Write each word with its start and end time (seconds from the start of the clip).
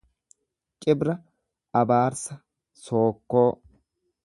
Cibra 0.79 1.13
abaarsa, 1.81 2.33
sookkoo. 2.83 3.51